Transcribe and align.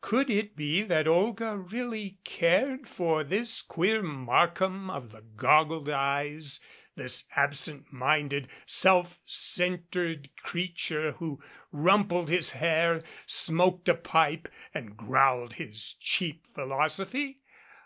Could 0.00 0.30
it 0.30 0.56
be 0.56 0.80
that 0.80 1.06
Olga 1.06 1.58
really 1.58 2.16
cared 2.24 2.86
for 2.88 3.22
this 3.22 3.60
queer 3.60 4.00
Markham 4.02 4.88
of 4.88 5.10
the 5.12 5.20
goggled 5.20 5.90
eyes, 5.90 6.58
this 6.94 7.24
absent 7.36 7.92
minded, 7.92 8.48
self 8.64 9.20
centered 9.26 10.30
creature, 10.42 11.12
who 11.12 11.38
rumpled 11.70 12.30
his 12.30 12.52
hair 12.52 13.00
3 13.00 13.00
20 13.00 13.00
THE 13.00 13.02
INEFFECTUAL 13.02 13.20
AUNT 13.20 13.30
smoked 13.82 13.88
a 13.90 13.94
pipe 13.94 14.48
and 14.72 14.96
growled 14.96 15.52
his 15.52 15.92
cheap 16.00 16.46
philosophy? 16.54 17.42